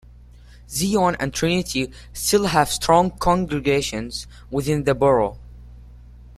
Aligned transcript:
Zion 0.67 1.15
and 1.19 1.31
Trinity 1.31 1.91
still 2.11 2.47
have 2.47 2.71
strong 2.71 3.11
congregations 3.19 4.25
within 4.49 4.83
the 4.83 4.95
Borough. 4.95 5.37